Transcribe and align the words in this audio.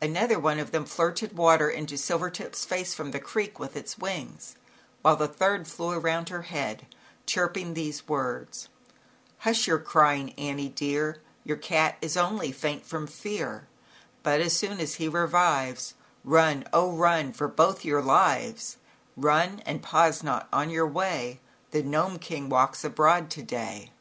Another 0.00 0.38
one 0.38 0.58
of 0.58 0.70
them 0.70 0.86
flirted 0.86 1.36
water 1.36 1.68
into 1.68 1.98
Silvertip's 1.98 2.64
face 2.64 2.94
from 2.94 3.10
the 3.10 3.20
creek 3.20 3.58
with 3.58 3.76
its 3.76 3.98
wings, 3.98 4.56
while 5.02 5.14
the 5.14 5.28
third 5.28 5.68
flew 5.68 5.90
around 5.90 6.30
her 6.30 6.40
head, 6.40 6.86
chirping 7.26 7.74
these 7.74 8.08
words: 8.08 8.70
u 8.90 9.00
Hush 9.40 9.66
your 9.66 9.78
crying 9.78 10.32
Annie 10.38 10.70
dear, 10.70 11.20
Your 11.44 11.58
cat 11.58 11.98
is 12.00 12.16
only 12.16 12.50
faint 12.50 12.86
from 12.86 13.06
fear, 13.06 13.68
But 14.22 14.40
as 14.40 14.56
soon 14.56 14.80
as 14.80 14.94
he 14.94 15.06
revives, 15.06 15.92
Run, 16.24 16.66
oh 16.72 16.92
run, 16.96 17.34
for 17.34 17.46
both 17.46 17.84
your 17.84 18.00
lives, 18.00 18.78
Run, 19.18 19.60
and 19.66 19.82
pause 19.82 20.22
not 20.22 20.48
on 20.50 20.70
your 20.70 20.86
way. 20.88 21.40
The 21.72 21.82
Gnome 21.82 22.18
King 22.18 22.48
walks 22.48 22.84
abroad 22.84 23.28
to 23.32 23.42
day." 23.42 23.92